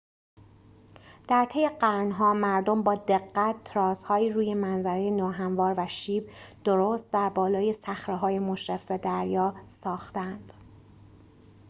[1.27, 6.29] در طی قرن‌ها مردم با دقت تراس‌هایی روی منظره ناهموار و شیب
[6.63, 10.53] درست در بالای صخره‌های مشرف به دریا ساخته‌اند